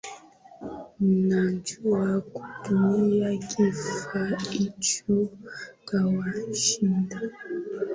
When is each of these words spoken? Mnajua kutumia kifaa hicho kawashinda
Mnajua 0.99 2.21
kutumia 2.21 3.37
kifaa 3.37 4.37
hicho 4.51 5.27
kawashinda 5.85 7.21